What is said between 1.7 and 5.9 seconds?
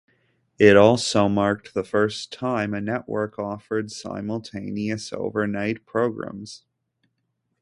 the first time a network offered simultaneous overnight